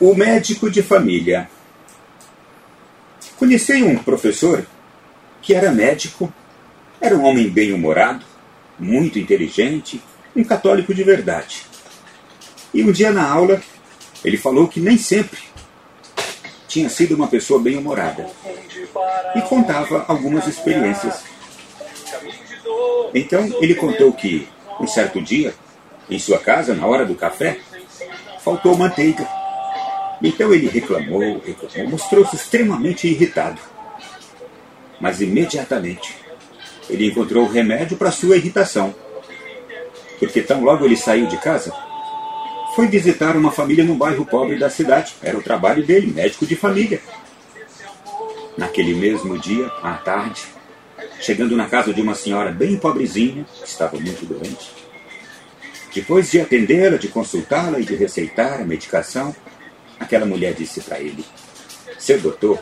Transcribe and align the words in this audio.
O 0.00 0.14
médico 0.14 0.70
de 0.70 0.80
família. 0.80 1.50
Conheci 3.36 3.82
um 3.82 3.98
professor 3.98 4.64
que 5.42 5.54
era 5.54 5.72
médico, 5.72 6.32
era 7.00 7.16
um 7.16 7.24
homem 7.24 7.48
bem-humorado, 7.48 8.24
muito 8.78 9.18
inteligente, 9.18 10.00
um 10.36 10.44
católico 10.44 10.94
de 10.94 11.02
verdade. 11.02 11.66
E 12.72 12.84
um 12.84 12.92
dia 12.92 13.10
na 13.10 13.28
aula, 13.28 13.60
ele 14.24 14.36
falou 14.36 14.68
que 14.68 14.78
nem 14.78 14.96
sempre 14.96 15.40
tinha 16.68 16.88
sido 16.88 17.16
uma 17.16 17.26
pessoa 17.26 17.60
bem-humorada 17.60 18.24
e 19.34 19.42
contava 19.42 20.04
algumas 20.06 20.46
experiências. 20.46 21.24
Então 23.12 23.52
ele 23.60 23.74
contou 23.74 24.12
que, 24.12 24.46
um 24.78 24.86
certo 24.86 25.20
dia, 25.20 25.54
em 26.08 26.20
sua 26.20 26.38
casa, 26.38 26.72
na 26.72 26.86
hora 26.86 27.04
do 27.04 27.16
café, 27.16 27.58
faltou 28.44 28.76
manteiga. 28.76 29.37
Então 30.22 30.52
ele 30.52 30.68
reclamou, 30.68 31.40
reclamou, 31.44 31.90
mostrou-se 31.90 32.34
extremamente 32.34 33.06
irritado. 33.06 33.60
Mas 35.00 35.20
imediatamente 35.20 36.16
ele 36.90 37.06
encontrou 37.06 37.44
o 37.44 37.48
remédio 37.48 37.96
para 37.96 38.10
sua 38.10 38.36
irritação. 38.36 38.94
Porque 40.18 40.42
tão 40.42 40.64
logo 40.64 40.84
ele 40.84 40.96
saiu 40.96 41.26
de 41.26 41.36
casa, 41.36 41.72
foi 42.78 42.86
visitar 42.86 43.36
uma 43.36 43.50
família 43.50 43.84
num 43.84 43.98
bairro 43.98 44.24
pobre 44.24 44.56
da 44.56 44.70
cidade. 44.70 45.14
Era 45.20 45.36
o 45.36 45.42
trabalho 45.42 45.84
dele, 45.84 46.12
médico 46.12 46.46
de 46.46 46.54
família. 46.54 47.00
Naquele 48.56 48.94
mesmo 48.94 49.36
dia, 49.36 49.66
à 49.82 49.94
tarde, 49.94 50.42
chegando 51.20 51.56
na 51.56 51.66
casa 51.66 51.92
de 51.92 52.00
uma 52.00 52.14
senhora 52.14 52.52
bem 52.52 52.76
pobrezinha, 52.76 53.44
que 53.60 53.68
estava 53.68 53.98
muito 53.98 54.24
doente, 54.24 54.72
depois 55.92 56.30
de 56.30 56.40
atendê-la, 56.40 56.96
de 56.96 57.08
consultá-la 57.08 57.80
e 57.80 57.84
de 57.84 57.96
receitar 57.96 58.60
a 58.60 58.64
medicação, 58.64 59.34
Aquela 59.98 60.24
mulher 60.24 60.54
disse 60.54 60.80
para 60.80 61.00
ele: 61.00 61.24
Seu 61.98 62.20
doutor, 62.20 62.58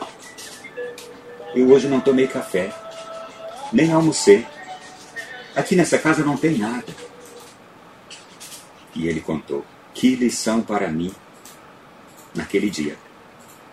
eu 1.55 1.69
hoje 1.69 1.87
não 1.87 2.01
tomei 2.01 2.27
café, 2.27 2.71
nem 3.71 3.91
almocei. 3.91 4.45
Aqui 5.55 5.75
nessa 5.75 5.97
casa 5.97 6.23
não 6.23 6.37
tem 6.37 6.57
nada. 6.57 6.85
E 8.95 9.07
ele 9.07 9.21
contou: 9.21 9.65
Que 9.93 10.15
lição 10.15 10.61
para 10.61 10.89
mim 10.89 11.13
naquele 12.33 12.69
dia. 12.69 12.97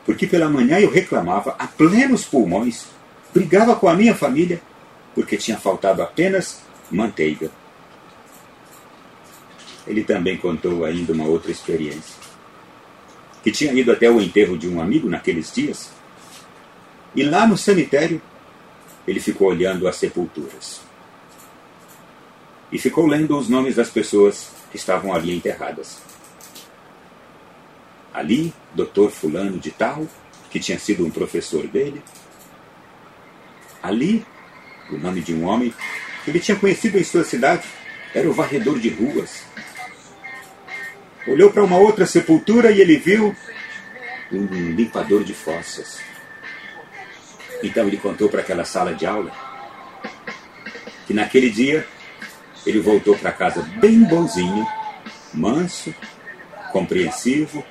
Porque 0.04 0.26
pela 0.26 0.50
manhã 0.50 0.78
eu 0.78 0.90
reclamava 0.90 1.56
a 1.58 1.66
plenos 1.66 2.24
pulmões, 2.24 2.86
brigava 3.32 3.74
com 3.74 3.88
a 3.88 3.94
minha 3.94 4.14
família, 4.14 4.60
porque 5.14 5.38
tinha 5.38 5.56
faltado 5.56 6.02
apenas 6.02 6.60
manteiga. 6.90 7.50
Ele 9.86 10.04
também 10.04 10.36
contou 10.36 10.84
ainda 10.84 11.12
uma 11.12 11.26
outra 11.26 11.50
experiência 11.50 12.33
que 13.44 13.52
tinha 13.52 13.74
ido 13.74 13.92
até 13.92 14.10
o 14.10 14.22
enterro 14.22 14.56
de 14.56 14.66
um 14.66 14.80
amigo 14.80 15.06
naqueles 15.06 15.52
dias. 15.52 15.90
E 17.14 17.22
lá 17.22 17.46
no 17.46 17.58
cemitério, 17.58 18.20
ele 19.06 19.20
ficou 19.20 19.48
olhando 19.48 19.86
as 19.86 19.96
sepulturas. 19.96 20.80
E 22.72 22.78
ficou 22.78 23.06
lendo 23.06 23.36
os 23.36 23.46
nomes 23.50 23.76
das 23.76 23.90
pessoas 23.90 24.48
que 24.70 24.78
estavam 24.78 25.12
ali 25.12 25.36
enterradas. 25.36 25.98
Ali, 28.14 28.54
doutor 28.74 29.10
Fulano 29.10 29.58
de 29.58 29.70
Tal, 29.70 30.08
que 30.50 30.58
tinha 30.58 30.78
sido 30.78 31.04
um 31.04 31.10
professor 31.10 31.66
dele. 31.66 32.02
Ali, 33.82 34.24
o 34.90 34.96
nome 34.96 35.20
de 35.20 35.34
um 35.34 35.44
homem 35.44 35.74
que 36.24 36.30
ele 36.30 36.40
tinha 36.40 36.56
conhecido 36.56 36.96
em 36.96 37.04
sua 37.04 37.24
cidade, 37.24 37.68
era 38.14 38.28
o 38.28 38.32
varredor 38.32 38.78
de 38.78 38.88
ruas, 38.88 39.44
Olhou 41.26 41.50
para 41.50 41.64
uma 41.64 41.78
outra 41.78 42.04
sepultura 42.06 42.70
e 42.70 42.80
ele 42.80 42.98
viu 42.98 43.34
um 44.30 44.44
limpador 44.72 45.24
de 45.24 45.32
fossas. 45.32 46.00
Então 47.62 47.86
ele 47.86 47.96
contou 47.96 48.28
para 48.28 48.40
aquela 48.40 48.64
sala 48.64 48.94
de 48.94 49.06
aula 49.06 49.32
que 51.06 51.14
naquele 51.14 51.50
dia 51.50 51.86
ele 52.66 52.80
voltou 52.80 53.16
para 53.16 53.32
casa 53.32 53.62
bem 53.80 54.02
bonzinho, 54.04 54.66
manso, 55.32 55.94
compreensivo. 56.72 57.64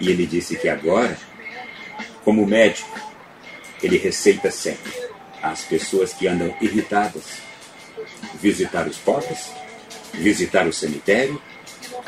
E 0.00 0.10
ele 0.10 0.26
disse 0.26 0.56
que 0.56 0.68
agora, 0.68 1.16
como 2.24 2.46
médico, 2.46 2.98
ele 3.82 3.96
receita 3.96 4.50
sempre 4.50 4.92
às 5.42 5.62
pessoas 5.62 6.12
que 6.12 6.26
andam 6.26 6.54
irritadas 6.60 7.42
visitar 8.40 8.86
os 8.86 8.96
pobres 8.98 9.50
visitar 10.18 10.66
o 10.66 10.72
cemitério 10.72 11.40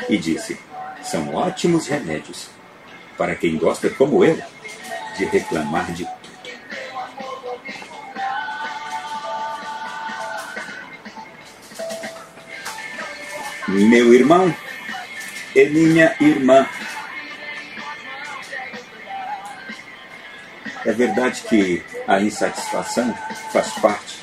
e 0.09 0.17
disse: 0.17 0.57
são 1.03 1.33
ótimos 1.33 1.87
remédios 1.87 2.49
para 3.17 3.35
quem 3.35 3.57
gosta, 3.57 3.89
como 3.89 4.23
eu, 4.23 4.37
de 5.17 5.25
reclamar 5.25 5.91
de 5.93 6.05
tudo. 6.05 6.17
Meu 13.67 14.13
irmão 14.13 14.53
e 15.55 15.65
minha 15.65 16.15
irmã. 16.21 16.67
É 20.85 20.93
verdade 20.93 21.41
que 21.49 21.83
a 22.07 22.21
insatisfação 22.21 23.13
faz 23.51 23.67
parte 23.73 24.19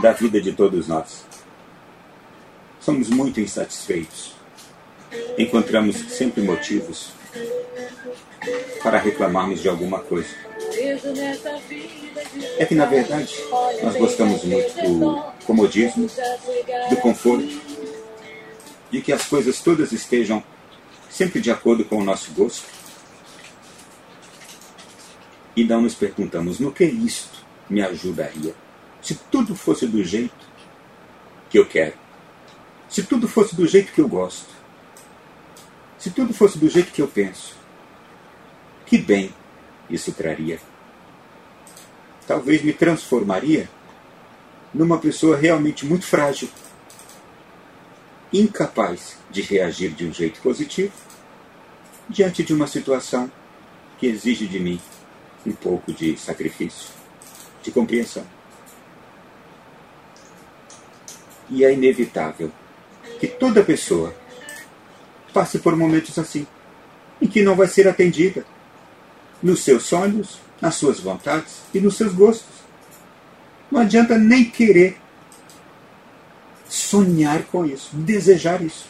da 0.00 0.12
vida 0.12 0.38
de 0.38 0.52
todos 0.52 0.86
nós 0.86 1.26
somos 2.88 3.10
muito 3.10 3.38
insatisfeitos. 3.38 4.32
Encontramos 5.36 5.94
sempre 6.08 6.40
motivos 6.40 7.10
para 8.82 8.96
reclamarmos 8.96 9.60
de 9.60 9.68
alguma 9.68 9.98
coisa. 9.98 10.34
É 12.58 12.64
que, 12.64 12.74
na 12.74 12.86
verdade, 12.86 13.36
nós 13.82 13.94
gostamos 13.94 14.42
muito 14.42 14.74
do 14.80 15.22
comodismo, 15.44 16.08
do 16.88 16.96
conforto, 16.96 17.60
de 18.90 19.02
que 19.02 19.12
as 19.12 19.26
coisas 19.26 19.60
todas 19.60 19.92
estejam 19.92 20.42
sempre 21.10 21.42
de 21.42 21.50
acordo 21.50 21.84
com 21.84 21.98
o 21.98 22.04
nosso 22.04 22.32
gosto. 22.32 22.64
E 25.54 25.62
não 25.62 25.82
nos 25.82 25.94
perguntamos 25.94 26.58
no 26.58 26.72
que 26.72 26.86
isto 26.86 27.44
me 27.68 27.82
ajudaria 27.82 28.54
se 29.02 29.14
tudo 29.30 29.54
fosse 29.54 29.86
do 29.86 30.02
jeito 30.02 30.48
que 31.50 31.58
eu 31.58 31.66
quero. 31.66 32.07
Se 32.88 33.02
tudo 33.02 33.28
fosse 33.28 33.54
do 33.54 33.66
jeito 33.66 33.92
que 33.92 34.00
eu 34.00 34.08
gosto, 34.08 34.48
se 35.98 36.10
tudo 36.10 36.32
fosse 36.32 36.58
do 36.58 36.68
jeito 36.68 36.90
que 36.90 37.02
eu 37.02 37.08
penso, 37.08 37.54
que 38.86 38.96
bem 38.96 39.34
isso 39.90 40.12
traria. 40.12 40.58
Talvez 42.26 42.62
me 42.62 42.72
transformaria 42.72 43.68
numa 44.72 44.98
pessoa 44.98 45.36
realmente 45.36 45.84
muito 45.84 46.06
frágil, 46.06 46.48
incapaz 48.32 49.16
de 49.30 49.42
reagir 49.42 49.90
de 49.90 50.06
um 50.06 50.12
jeito 50.12 50.40
positivo 50.40 50.92
diante 52.08 52.42
de 52.42 52.54
uma 52.54 52.66
situação 52.66 53.30
que 53.98 54.06
exige 54.06 54.46
de 54.46 54.58
mim 54.58 54.80
um 55.44 55.52
pouco 55.52 55.92
de 55.92 56.16
sacrifício, 56.16 56.90
de 57.62 57.70
compreensão. 57.70 58.26
E 61.50 61.64
é 61.64 61.72
inevitável 61.72 62.52
que 63.18 63.26
toda 63.26 63.62
pessoa 63.62 64.14
passe 65.32 65.58
por 65.58 65.76
momentos 65.76 66.18
assim, 66.18 66.46
em 67.20 67.26
que 67.26 67.42
não 67.42 67.54
vai 67.54 67.66
ser 67.66 67.88
atendida 67.88 68.44
nos 69.42 69.60
seus 69.60 69.84
sonhos, 69.84 70.40
nas 70.60 70.74
suas 70.74 71.00
vontades 71.00 71.62
e 71.74 71.80
nos 71.80 71.96
seus 71.96 72.12
gostos. 72.12 72.58
Não 73.70 73.80
adianta 73.80 74.16
nem 74.18 74.44
querer 74.44 74.96
sonhar 76.68 77.42
com 77.44 77.64
isso, 77.64 77.90
desejar 77.92 78.62
isso. 78.62 78.86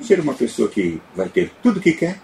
Ser 0.00 0.20
uma 0.20 0.34
pessoa 0.34 0.68
que 0.68 1.00
vai 1.14 1.28
ter 1.28 1.52
tudo 1.62 1.78
o 1.78 1.82
que 1.82 1.92
quer, 1.92 2.20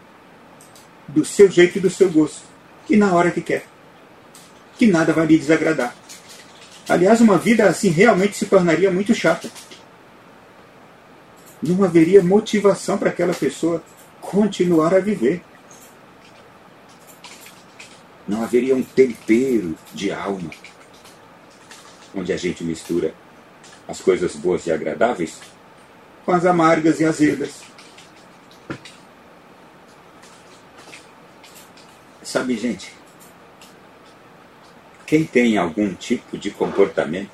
do 1.07 1.25
seu 1.25 1.51
jeito 1.51 1.79
e 1.79 1.81
do 1.81 1.89
seu 1.89 2.11
gosto, 2.11 2.43
e 2.89 2.97
na 2.97 3.13
hora 3.15 3.31
que 3.31 3.41
quer. 3.41 3.67
Que 4.77 4.87
nada 4.87 5.13
vai 5.13 5.27
lhe 5.27 5.39
desagradar. 5.39 5.95
Aliás, 6.89 7.21
uma 7.21 7.39
vida 7.39 7.69
assim 7.69 7.91
realmente 7.91 8.37
se 8.37 8.47
tornaria 8.47 8.91
muito 8.91 9.15
chata 9.15 9.51
não 11.63 11.85
haveria 11.85 12.23
motivação 12.23 12.99
para 12.99 13.11
aquela 13.11 13.35
pessoa 13.35 13.83
continuar 14.21 14.95
a 14.95 15.01
viver. 15.01 15.43
Não 18.27 18.43
haveria 18.43 18.77
um 18.77 18.83
tempero 18.83 19.75
de 19.95 20.13
alma 20.13 20.51
onde 22.15 22.33
a 22.33 22.37
gente 22.37 22.65
mistura 22.65 23.15
as 23.87 24.01
coisas 24.01 24.37
boas 24.37 24.67
e 24.67 24.73
agradáveis 24.73 25.41
com 26.25 26.33
as 26.33 26.45
amargas 26.45 27.01
e 27.01 27.05
azedas. 27.05 27.63
Sabe, 32.23 32.57
gente, 32.59 32.93
quem 35.07 35.25
tem 35.25 35.57
algum 35.57 35.95
tipo 35.95 36.37
de 36.37 36.51
comportamento 36.51 37.31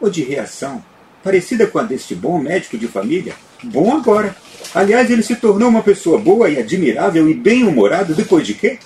ou 0.00 0.08
de 0.08 0.22
reação 0.22 0.84
parecida 1.26 1.66
com 1.66 1.80
a 1.80 1.82
deste 1.82 2.14
bom 2.14 2.38
médico 2.38 2.78
de 2.78 2.86
família, 2.86 3.34
bom 3.64 3.92
agora. 3.96 4.36
Aliás, 4.72 5.10
ele 5.10 5.24
se 5.24 5.34
tornou 5.34 5.68
uma 5.68 5.82
pessoa 5.82 6.20
boa 6.20 6.48
e 6.48 6.56
admirável 6.56 7.28
e 7.28 7.34
bem-humorado 7.34 8.14
depois 8.14 8.46
de 8.46 8.54
quê? 8.54 8.78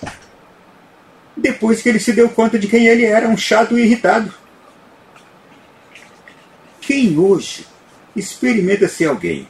Depois 1.36 1.82
que 1.82 1.90
ele 1.90 2.00
se 2.00 2.14
deu 2.14 2.30
conta 2.30 2.58
de 2.58 2.66
quem 2.66 2.86
ele 2.86 3.04
era, 3.04 3.28
um 3.28 3.36
chato 3.36 3.78
e 3.78 3.82
irritado. 3.82 4.32
Quem 6.80 7.18
hoje 7.18 7.66
experimenta 8.16 8.88
ser 8.88 9.08
alguém 9.08 9.46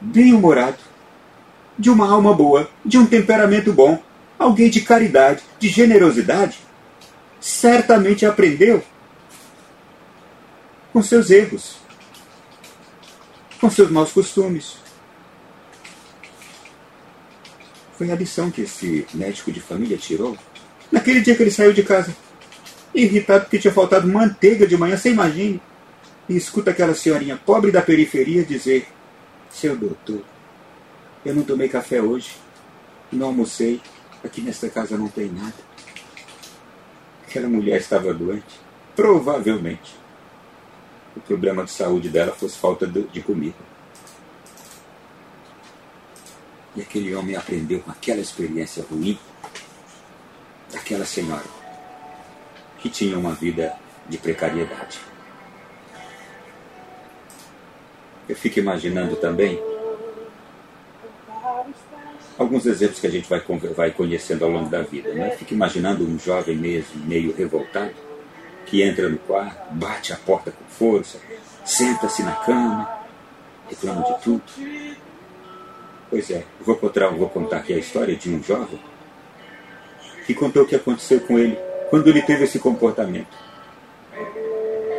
bem-humorado, 0.00 0.78
de 1.78 1.90
uma 1.90 2.10
alma 2.10 2.34
boa, 2.34 2.68
de 2.84 2.98
um 2.98 3.06
temperamento 3.06 3.72
bom, 3.72 4.02
alguém 4.36 4.68
de 4.68 4.80
caridade, 4.80 5.44
de 5.60 5.68
generosidade, 5.68 6.58
certamente 7.40 8.26
aprendeu 8.26 8.82
com 10.92 11.00
seus 11.04 11.30
erros, 11.30 11.80
com 13.60 13.70
seus 13.70 13.90
maus 13.90 14.12
costumes. 14.12 14.76
Foi 17.96 18.10
a 18.10 18.14
lição 18.14 18.50
que 18.50 18.62
esse 18.62 19.06
médico 19.12 19.52
de 19.52 19.60
família 19.60 19.98
tirou 19.98 20.36
naquele 20.90 21.20
dia 21.20 21.36
que 21.36 21.42
ele 21.42 21.50
saiu 21.50 21.72
de 21.72 21.82
casa, 21.82 22.16
irritado 22.94 23.42
porque 23.42 23.58
tinha 23.58 23.72
faltado 23.72 24.08
manteiga 24.08 24.66
de 24.66 24.76
manhã, 24.76 24.96
você 24.96 25.10
imagine, 25.10 25.60
e 26.28 26.36
escuta 26.36 26.70
aquela 26.70 26.94
senhorinha 26.94 27.36
pobre 27.36 27.70
da 27.70 27.82
periferia 27.82 28.42
dizer: 28.42 28.88
Seu 29.50 29.76
doutor, 29.76 30.22
eu 31.24 31.34
não 31.34 31.42
tomei 31.42 31.68
café 31.68 32.00
hoje, 32.00 32.36
não 33.12 33.28
almocei, 33.28 33.80
aqui 34.24 34.40
nesta 34.40 34.68
casa 34.70 34.96
não 34.96 35.08
tem 35.08 35.30
nada. 35.30 35.70
Aquela 37.28 37.48
mulher 37.48 37.78
estava 37.78 38.12
doente, 38.14 38.58
provavelmente 38.96 40.00
o 41.16 41.20
problema 41.20 41.64
de 41.64 41.70
saúde 41.70 42.08
dela 42.08 42.32
fosse 42.32 42.58
falta 42.58 42.86
de 42.86 43.20
comida. 43.22 43.70
E 46.76 46.82
aquele 46.82 47.14
homem 47.14 47.34
aprendeu 47.34 47.80
com 47.80 47.90
aquela 47.90 48.20
experiência 48.20 48.84
ruim 48.88 49.18
daquela 50.72 51.04
senhora 51.04 51.44
que 52.78 52.88
tinha 52.88 53.18
uma 53.18 53.34
vida 53.34 53.74
de 54.08 54.18
precariedade. 54.18 54.98
Eu 58.28 58.36
fico 58.36 58.58
imaginando 58.60 59.16
também 59.16 59.60
alguns 62.38 62.64
exemplos 62.64 63.00
que 63.00 63.06
a 63.06 63.10
gente 63.10 63.28
vai, 63.28 63.42
vai 63.74 63.90
conhecendo 63.90 64.44
ao 64.44 64.50
longo 64.50 64.70
da 64.70 64.82
vida. 64.82 65.12
Né? 65.12 65.30
Fico 65.30 65.52
imaginando 65.52 66.04
um 66.04 66.18
jovem 66.18 66.56
mesmo, 66.56 67.04
meio 67.04 67.34
revoltado, 67.34 67.94
que 68.70 68.82
entra 68.82 69.08
no 69.08 69.18
quarto, 69.18 69.74
bate 69.74 70.12
a 70.12 70.16
porta 70.16 70.52
com 70.52 70.64
força, 70.66 71.18
senta-se 71.64 72.22
na 72.22 72.32
cama, 72.32 72.88
reclama 73.68 74.04
de 74.04 74.22
tudo. 74.22 74.42
Pois 76.08 76.30
é, 76.30 76.44
vou 76.60 76.76
contar, 76.76 77.08
vou 77.08 77.28
contar 77.28 77.56
aqui 77.58 77.74
a 77.74 77.78
história 77.78 78.14
de 78.14 78.32
um 78.32 78.42
jovem 78.42 78.80
que 80.24 80.34
contou 80.34 80.62
o 80.62 80.66
que 80.66 80.76
aconteceu 80.76 81.20
com 81.20 81.36
ele 81.36 81.58
quando 81.88 82.06
ele 82.08 82.22
teve 82.22 82.44
esse 82.44 82.60
comportamento. 82.60 83.36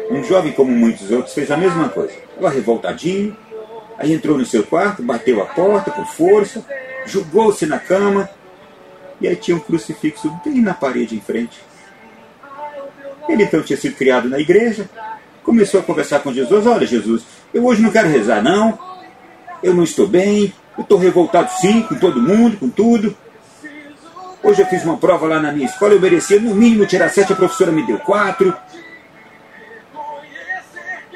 Um 0.10 0.22
jovem, 0.26 0.52
como 0.52 0.72
muitos 0.72 1.10
outros, 1.10 1.34
fez 1.34 1.50
a 1.50 1.56
mesma 1.56 1.88
coisa. 1.88 2.14
Estava 2.14 2.50
revoltadinho, 2.50 3.36
aí 3.98 4.12
entrou 4.12 4.38
no 4.38 4.46
seu 4.46 4.66
quarto, 4.66 5.02
bateu 5.02 5.42
a 5.42 5.46
porta 5.46 5.90
com 5.92 6.06
força, 6.06 6.66
jogou-se 7.06 7.66
na 7.66 7.80
cama, 7.80 8.30
e 9.22 9.28
aí 9.28 9.38
tinha 9.38 9.56
um 9.56 9.62
crucifixo 9.62 10.30
bem 10.44 10.62
na 10.62 10.74
parede 10.74 11.16
em 11.16 11.22
frente. 11.22 11.71
Ele 13.32 13.44
então 13.44 13.62
tinha 13.62 13.78
sido 13.78 13.96
criado 13.96 14.28
na 14.28 14.40
igreja, 14.40 14.90
começou 15.44 15.80
a 15.80 15.84
conversar 15.84 16.20
com 16.20 16.34
Jesus: 16.34 16.68
Olha, 16.68 16.86
Jesus, 16.86 17.24
eu 17.54 17.66
hoje 17.66 17.82
não 17.82 17.90
quero 17.90 18.10
rezar, 18.10 18.44
não. 18.44 18.78
Eu 19.64 19.74
não 19.74 19.84
estou 19.84 20.06
bem, 20.08 20.54
eu 20.78 20.82
estou 20.82 20.98
revoltado 20.98 21.50
sim 21.60 21.84
com 21.84 21.96
todo 21.96 22.22
mundo, 22.22 22.58
com 22.58 22.70
tudo. 22.70 23.16
Hoje 24.44 24.62
eu 24.62 24.66
fiz 24.66 24.84
uma 24.84 24.98
prova 24.98 25.28
lá 25.28 25.40
na 25.40 25.52
minha 25.52 25.68
escola, 25.68 25.94
eu 25.94 26.02
merecia 26.02 26.40
no 26.40 26.54
mínimo 26.54 26.86
tirar 26.86 27.10
sete, 27.10 27.32
a 27.32 27.36
professora 27.36 27.72
me 27.72 27.86
deu 27.86 28.00
quatro. 28.00 28.54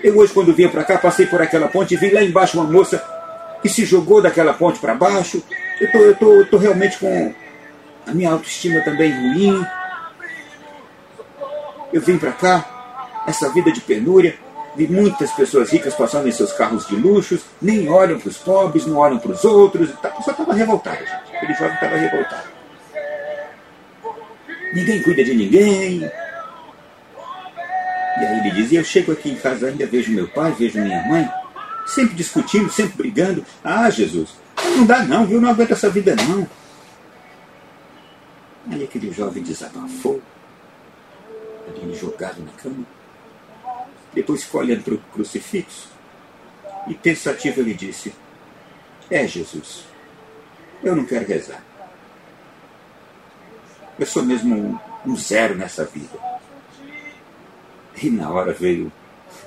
Eu 0.03 0.15
hoje, 0.17 0.31
quando 0.31 0.53
vinha 0.53 0.69
para 0.69 0.83
cá, 0.83 0.97
passei 0.99 1.25
por 1.25 1.41
aquela 1.41 1.67
ponte 1.67 1.95
e 1.95 1.97
vi 1.97 2.11
lá 2.11 2.23
embaixo 2.23 2.59
uma 2.59 2.71
moça 2.71 3.03
que 3.61 3.67
se 3.67 3.83
jogou 3.83 4.21
daquela 4.21 4.53
ponte 4.53 4.79
para 4.79 4.93
baixo. 4.93 5.43
Eu 5.81 5.91
tô, 5.91 5.97
eu, 5.97 6.15
tô, 6.15 6.33
eu 6.35 6.45
tô 6.45 6.57
realmente 6.57 6.99
com 6.99 7.33
a 8.05 8.13
minha 8.13 8.29
autoestima 8.29 8.81
também 8.81 9.11
ruim. 9.11 9.65
Eu 11.95 12.01
vim 12.01 12.17
para 12.17 12.33
cá, 12.33 13.23
essa 13.25 13.47
vida 13.53 13.71
de 13.71 13.79
penúria, 13.79 14.37
vi 14.75 14.85
muitas 14.85 15.31
pessoas 15.31 15.69
ricas 15.69 15.95
passando 15.95 16.27
em 16.27 16.31
seus 16.33 16.51
carros 16.51 16.85
de 16.87 16.95
luxos, 16.97 17.39
nem 17.61 17.87
olham 17.87 18.19
para 18.19 18.27
os 18.27 18.35
pobres, 18.35 18.85
não 18.85 18.97
olham 18.97 19.17
para 19.17 19.31
os 19.31 19.45
outros. 19.45 19.91
A 20.03 20.09
pessoa 20.09 20.33
estava 20.33 20.53
revoltada, 20.53 20.97
gente. 20.97 21.37
Aquele 21.37 21.53
jovem 21.53 21.73
estava 21.73 21.95
revoltado. 21.95 22.49
Ninguém 24.73 25.01
cuida 25.03 25.23
de 25.23 25.33
ninguém. 25.35 26.01
E 28.19 28.25
aí 28.25 28.39
ele 28.39 28.51
dizia: 28.51 28.81
Eu 28.81 28.83
chego 28.83 29.13
aqui 29.13 29.29
em 29.29 29.35
casa 29.37 29.67
ainda, 29.67 29.87
vejo 29.87 30.11
meu 30.11 30.27
pai, 30.27 30.51
vejo 30.51 30.77
minha 30.81 31.01
mãe, 31.07 31.29
sempre 31.85 32.13
discutindo, 32.13 32.69
sempre 32.69 32.97
brigando. 32.97 33.45
Ah, 33.63 33.89
Jesus, 33.89 34.31
não 34.75 34.85
dá 34.85 35.01
não, 35.03 35.25
viu? 35.25 35.39
Não 35.39 35.49
aguento 35.49 35.71
essa 35.71 35.89
vida 35.89 36.13
não. 36.13 36.45
Aí 38.69 38.83
aquele 38.83 39.13
jovem 39.13 39.41
desabafou 39.41 40.21
jogado 41.95 42.43
na 42.43 42.51
cama. 42.51 42.85
Depois 44.13 44.43
ficou 44.43 44.61
olhando 44.61 44.83
para 44.83 44.93
o 44.93 44.97
crucifixo 45.13 45.89
e 46.87 46.93
pensativo 46.93 47.61
ele 47.61 47.73
disse: 47.73 48.13
É 49.09 49.27
Jesus, 49.27 49.85
eu 50.83 50.95
não 50.95 51.05
quero 51.05 51.25
rezar. 51.25 51.63
Eu 53.97 54.05
sou 54.05 54.23
mesmo 54.23 54.55
um, 54.55 55.11
um 55.11 55.15
zero 55.15 55.55
nessa 55.55 55.85
vida. 55.85 56.17
E 58.01 58.09
na 58.09 58.29
hora 58.29 58.51
veio 58.51 58.91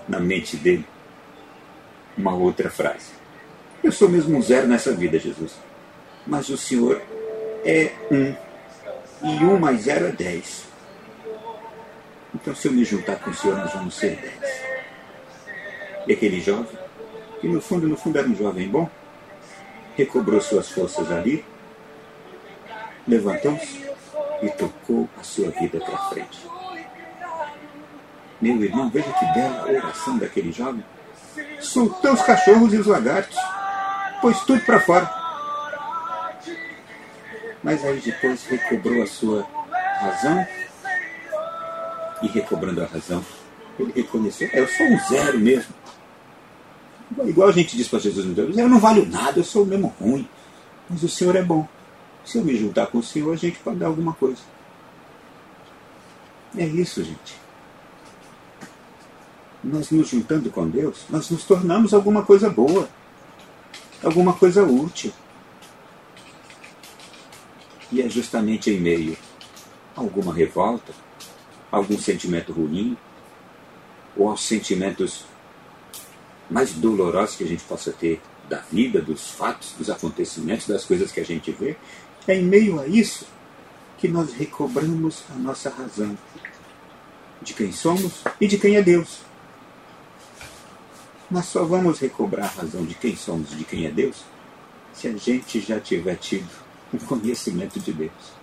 na 0.08 0.18
mente 0.18 0.56
dele 0.56 0.86
uma 2.16 2.34
outra 2.34 2.70
frase. 2.70 3.10
Eu 3.82 3.92
sou 3.92 4.08
mesmo 4.08 4.36
um 4.36 4.42
zero 4.42 4.66
nessa 4.66 4.92
vida, 4.92 5.18
Jesus. 5.18 5.54
Mas 6.26 6.48
o 6.48 6.56
Senhor 6.56 7.00
é 7.64 7.92
um. 8.10 8.34
E 9.22 9.44
um 9.44 9.58
mais 9.58 9.82
zero 9.82 10.06
é 10.06 10.12
dez. 10.12 10.67
Então, 12.40 12.54
se 12.54 12.68
eu 12.68 12.72
me 12.72 12.84
juntar 12.84 13.16
com 13.16 13.30
o 13.30 13.34
Senhor, 13.34 13.56
nós 13.56 13.72
vamos 13.72 13.96
ser 13.96 14.14
dez. 14.16 14.62
E 16.06 16.12
aquele 16.12 16.40
jovem, 16.40 16.78
que 17.40 17.48
no 17.48 17.60
fundo, 17.60 17.88
no 17.88 17.96
fundo 17.96 18.16
era 18.16 18.28
um 18.28 18.34
jovem 18.34 18.68
bom, 18.68 18.88
recobrou 19.96 20.40
suas 20.40 20.70
forças 20.70 21.10
ali, 21.10 21.44
levantou-se 23.08 23.84
e 24.40 24.48
tocou 24.50 25.08
a 25.18 25.22
sua 25.24 25.50
vida 25.50 25.80
para 25.80 25.98
frente. 26.10 26.46
Meu 28.40 28.62
irmão, 28.62 28.88
veja 28.88 29.12
que 29.12 29.26
bela 29.34 29.68
oração 29.68 30.16
daquele 30.16 30.52
jovem. 30.52 30.84
Soltou 31.60 32.12
os 32.12 32.22
cachorros 32.22 32.72
e 32.72 32.76
os 32.76 32.86
lagartos, 32.86 33.36
pôs 34.20 34.40
tudo 34.42 34.64
para 34.64 34.78
fora. 34.78 35.10
Mas 37.64 37.84
aí 37.84 37.98
depois 37.98 38.46
recobrou 38.46 39.02
a 39.02 39.06
sua 39.08 39.44
razão 40.00 40.46
e 42.22 42.28
recobrando 42.28 42.82
a 42.82 42.86
razão, 42.86 43.24
ele 43.78 43.92
reconheceu, 43.94 44.48
é, 44.52 44.60
eu 44.60 44.68
sou 44.68 44.86
um 44.86 44.98
zero 45.08 45.38
mesmo. 45.38 45.72
Igual 47.24 47.48
a 47.48 47.52
gente 47.52 47.76
diz 47.76 47.88
para 47.88 47.98
Jesus, 47.98 48.26
eu 48.36 48.68
não 48.68 48.78
valho 48.78 49.06
nada, 49.06 49.38
eu 49.38 49.44
sou 49.44 49.64
mesmo 49.64 49.94
ruim. 50.00 50.28
Mas 50.88 51.02
o 51.02 51.08
Senhor 51.08 51.36
é 51.36 51.42
bom. 51.42 51.66
Se 52.24 52.38
eu 52.38 52.44
me 52.44 52.56
juntar 52.56 52.86
com 52.88 52.98
o 52.98 53.02
Senhor, 53.02 53.32
a 53.32 53.36
gente 53.36 53.58
pode 53.58 53.78
dar 53.78 53.86
alguma 53.86 54.12
coisa. 54.12 54.40
É 56.56 56.64
isso, 56.64 57.02
gente. 57.02 57.36
Nós 59.62 59.90
nos 59.90 60.08
juntando 60.08 60.50
com 60.50 60.68
Deus, 60.68 61.04
nós 61.10 61.30
nos 61.30 61.44
tornamos 61.44 61.92
alguma 61.92 62.22
coisa 62.24 62.48
boa, 62.48 62.88
alguma 64.02 64.32
coisa 64.32 64.62
útil. 64.62 65.12
E 67.90 68.02
é 68.02 68.08
justamente 68.08 68.70
em 68.70 68.80
meio 68.80 69.16
a 69.96 70.00
alguma 70.00 70.32
revolta, 70.32 70.92
algum 71.70 71.98
sentimento 71.98 72.52
ruim, 72.52 72.96
ou 74.16 74.30
aos 74.30 74.42
sentimentos 74.42 75.24
mais 76.50 76.72
dolorosos 76.72 77.36
que 77.36 77.44
a 77.44 77.46
gente 77.46 77.62
possa 77.64 77.92
ter 77.92 78.20
da 78.48 78.58
vida, 78.72 79.00
dos 79.00 79.30
fatos, 79.30 79.74
dos 79.76 79.90
acontecimentos, 79.90 80.66
das 80.66 80.84
coisas 80.84 81.12
que 81.12 81.20
a 81.20 81.24
gente 81.24 81.50
vê, 81.52 81.76
é 82.26 82.34
em 82.34 82.44
meio 82.44 82.80
a 82.80 82.86
isso 82.86 83.26
que 83.98 84.08
nós 84.08 84.32
recobramos 84.32 85.24
a 85.30 85.34
nossa 85.34 85.68
razão 85.68 86.16
de 87.42 87.52
quem 87.52 87.72
somos 87.72 88.22
e 88.40 88.46
de 88.46 88.58
quem 88.58 88.76
é 88.76 88.82
Deus. 88.82 89.20
Nós 91.30 91.44
só 91.46 91.64
vamos 91.64 91.98
recobrar 91.98 92.46
a 92.46 92.62
razão 92.62 92.86
de 92.86 92.94
quem 92.94 93.14
somos 93.14 93.52
e 93.52 93.56
de 93.56 93.64
quem 93.64 93.86
é 93.86 93.90
Deus 93.90 94.24
se 94.94 95.06
a 95.08 95.16
gente 95.16 95.60
já 95.60 95.78
tiver 95.78 96.16
tido 96.16 96.48
um 96.92 96.98
conhecimento 96.98 97.78
de 97.78 97.92
Deus 97.92 98.37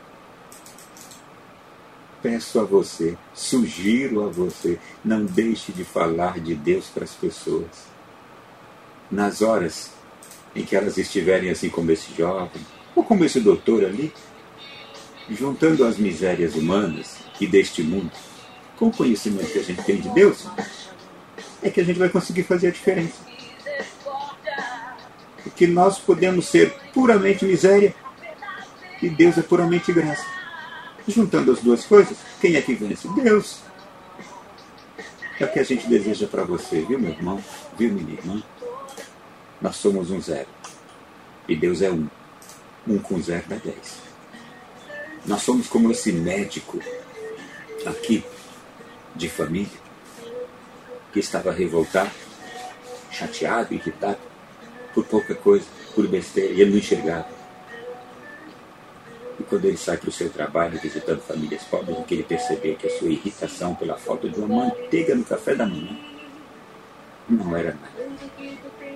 peço 2.26 2.60
a 2.60 2.64
você, 2.64 3.16
sugiro 3.36 4.26
a 4.26 4.28
você, 4.28 4.80
não 5.04 5.24
deixe 5.24 5.72
de 5.72 5.84
falar 5.84 6.40
de 6.40 6.56
Deus 6.56 6.88
para 6.88 7.04
as 7.04 7.12
pessoas. 7.12 7.70
Nas 9.12 9.44
horas 9.44 9.92
em 10.56 10.64
que 10.64 10.76
elas 10.76 10.98
estiverem 10.98 11.52
assim 11.52 11.70
como 11.70 11.92
esse 11.92 12.12
jovem, 12.18 12.66
ou 12.96 13.04
como 13.04 13.24
esse 13.24 13.40
doutor 13.40 13.86
ali, 13.86 14.12
juntando 15.30 15.86
as 15.86 16.00
misérias 16.00 16.56
humanas 16.56 17.18
e 17.40 17.46
deste 17.46 17.84
mundo 17.84 18.12
com 18.76 18.88
o 18.88 18.92
conhecimento 18.92 19.52
que 19.52 19.60
a 19.60 19.64
gente 19.64 19.84
tem 19.84 20.02
de 20.02 20.10
Deus, 20.10 20.48
é 21.62 21.70
que 21.70 21.80
a 21.80 21.84
gente 21.84 22.00
vai 22.00 22.10
conseguir 22.10 22.42
fazer 22.42 22.70
a 22.70 22.72
diferença. 22.72 23.20
Porque 25.44 25.68
nós 25.68 26.00
podemos 26.00 26.48
ser 26.48 26.74
puramente 26.92 27.46
miséria 27.46 27.94
e 29.00 29.10
Deus 29.10 29.38
é 29.38 29.44
puramente 29.44 29.94
graça. 29.94 30.35
Juntando 31.08 31.52
as 31.52 31.60
duas 31.60 31.86
coisas, 31.86 32.18
quem 32.42 32.56
é 32.56 32.62
que 32.62 32.74
vence? 32.74 33.08
Deus. 33.10 33.60
É 35.40 35.46
o 35.46 35.52
que 35.52 35.60
a 35.60 35.64
gente 35.64 35.88
deseja 35.88 36.28
para 36.28 36.44
você, 36.44 36.82
viu, 36.82 36.98
meu 36.98 37.12
irmão? 37.12 37.44
Viu, 37.78 37.92
minha 37.92 38.14
irmã? 38.14 38.42
Nós 39.62 39.76
somos 39.76 40.10
um 40.10 40.22
zero. 40.22 40.48
E 41.48 41.56
Deus 41.56 41.82
é 41.82 41.92
um. 41.92 42.08
Um 42.88 43.00
com 43.00 43.22
zero 43.22 43.44
dá 43.48 43.56
dez. 43.58 43.98
Nós 45.26 45.42
somos 45.42 45.68
como 45.68 45.92
esse 45.92 46.12
médico 46.12 46.80
aqui 47.86 48.24
de 49.16 49.28
família 49.28 49.86
que 51.12 51.20
estava 51.20 51.52
revoltado, 51.52 52.12
chateado, 53.12 53.74
irritado 53.74 54.20
por 54.94 55.04
pouca 55.06 55.34
coisa, 55.34 55.66
por 55.94 56.08
besteira, 56.08 56.54
e 56.54 56.62
ele 56.62 56.72
não 56.72 56.78
enxergava. 56.78 57.35
Quando 59.50 59.66
ele 59.66 59.78
sai 59.78 59.98
para 59.98 60.10
o 60.10 60.12
seu 60.12 60.30
trabalho 60.30 60.80
visitando 60.80 61.22
famílias 61.22 61.64
pobres, 61.64 61.98
que 62.08 62.16
ele 62.16 62.24
perceber 62.24 62.76
que 62.76 62.88
a 62.88 62.98
sua 62.98 63.10
irritação 63.10 63.76
pela 63.76 63.96
falta 63.96 64.28
de 64.28 64.40
uma 64.40 64.66
manteiga 64.66 65.14
no 65.14 65.24
café 65.24 65.54
da 65.54 65.66
manhã 65.66 65.96
não 67.30 67.56
era 67.56 67.76
nada. 67.76 68.56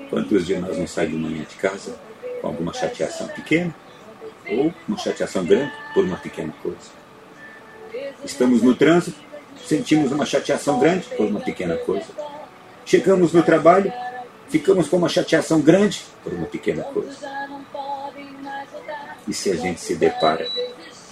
Quantos 0.09 0.45
dias 0.45 0.61
nós 0.61 0.77
não 0.77 0.87
saímos 0.87 1.17
de 1.17 1.23
manhã 1.23 1.45
de 1.47 1.55
casa 1.55 1.95
com 2.41 2.47
alguma 2.47 2.73
chateação 2.73 3.27
pequena 3.27 3.73
ou 4.49 4.73
uma 4.87 4.97
chateação 4.97 5.45
grande 5.45 5.71
por 5.93 6.03
uma 6.03 6.17
pequena 6.17 6.53
coisa? 6.63 6.99
Estamos 8.23 8.61
no 8.61 8.75
trânsito, 8.75 9.17
sentimos 9.65 10.11
uma 10.11 10.25
chateação 10.25 10.79
grande 10.79 11.07
por 11.15 11.27
uma 11.27 11.39
pequena 11.39 11.77
coisa. 11.77 12.07
Chegamos 12.85 13.33
no 13.33 13.43
trabalho, 13.43 13.91
ficamos 14.49 14.87
com 14.87 14.97
uma 14.97 15.09
chateação 15.09 15.61
grande 15.61 16.03
por 16.23 16.33
uma 16.33 16.47
pequena 16.47 16.83
coisa. 16.83 17.17
E 19.29 19.33
se 19.33 19.51
a 19.51 19.55
gente 19.55 19.79
se 19.79 19.93
depara 19.93 20.49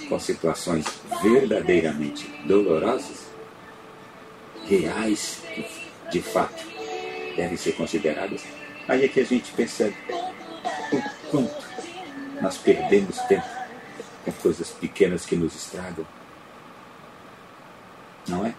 com 0.10 0.20
situações 0.20 0.86
verdadeiramente 1.22 2.28
dolorosas, 2.48 3.28
reais, 4.66 5.44
de 6.12 6.20
fato, 6.24 6.66
devem 7.36 7.56
ser 7.56 7.74
consideradas, 7.74 8.42
aí 8.88 9.06
é 9.06 9.08
que 9.08 9.20
a 9.20 9.24
gente 9.24 9.54
percebe 9.54 9.96
o 10.92 11.30
quanto 11.30 11.68
nós 12.42 12.58
perdemos 12.58 13.20
tempo 13.20 13.48
com 14.26 14.32
coisas 14.32 14.72
pequenas 14.72 15.24
que 15.24 15.36
nos 15.36 15.56
estragam. 15.56 16.06
Não 18.28 18.44
é? 18.44 18.56